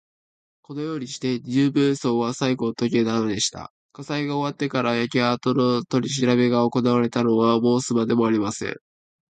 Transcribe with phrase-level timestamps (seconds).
[0.63, 3.71] このようにして、二十面相はさいごをとげたのでした。
[3.93, 8.75] 火災が終わってから、焼けあとのとりしらべがおこなわれたのは申すまでもありません。